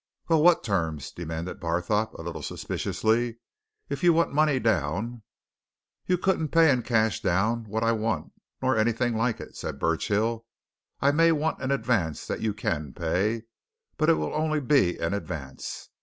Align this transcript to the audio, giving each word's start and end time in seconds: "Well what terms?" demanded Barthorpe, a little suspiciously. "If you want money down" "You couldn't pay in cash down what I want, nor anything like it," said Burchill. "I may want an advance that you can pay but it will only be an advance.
"Well 0.29 0.41
what 0.41 0.63
terms?" 0.63 1.11
demanded 1.11 1.59
Barthorpe, 1.59 2.13
a 2.15 2.23
little 2.23 2.41
suspiciously. 2.41 3.37
"If 3.87 4.03
you 4.03 4.13
want 4.13 4.33
money 4.33 4.57
down" 4.59 5.21
"You 6.07 6.17
couldn't 6.17 6.47
pay 6.47 6.71
in 6.71 6.81
cash 6.81 7.21
down 7.21 7.65
what 7.65 7.83
I 7.83 7.91
want, 7.91 8.31
nor 8.63 8.75
anything 8.75 9.15
like 9.15 9.39
it," 9.39 9.55
said 9.55 9.77
Burchill. 9.77 10.43
"I 11.01 11.11
may 11.11 11.31
want 11.31 11.61
an 11.61 11.69
advance 11.69 12.25
that 12.25 12.41
you 12.41 12.51
can 12.51 12.93
pay 12.93 13.43
but 13.97 14.09
it 14.09 14.15
will 14.15 14.33
only 14.33 14.59
be 14.59 14.97
an 14.97 15.13
advance. 15.13 15.89